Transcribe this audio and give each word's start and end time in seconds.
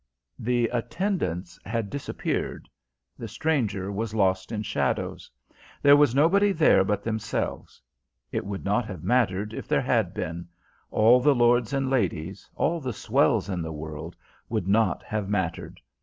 The 0.39 0.67
attendants 0.69 1.59
had 1.63 1.91
disappeared, 1.91 2.67
the 3.19 3.27
stranger 3.27 3.91
was 3.91 4.15
lost 4.15 4.51
in 4.51 4.63
shadows. 4.63 5.29
There 5.83 5.95
was 5.95 6.15
nobody 6.15 6.51
there 6.51 6.83
but 6.83 7.03
themselves: 7.03 7.83
it 8.31 8.43
would 8.43 8.65
not 8.65 8.85
have 8.85 9.03
mattered 9.03 9.53
if 9.53 9.67
there 9.67 9.81
had 9.83 10.11
been: 10.15 10.47
all 10.89 11.19
the 11.19 11.35
lords 11.35 11.71
and 11.71 11.87
ladies, 11.87 12.49
all 12.55 12.79
the 12.79 12.93
swells 12.93 13.47
in 13.47 13.61
the 13.61 13.71
world, 13.73 14.15
would 14.49 14.67
not 14.67 15.03
have 15.03 15.29
mattered. 15.29 15.79